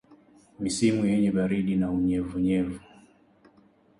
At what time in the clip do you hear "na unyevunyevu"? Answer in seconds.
1.77-2.79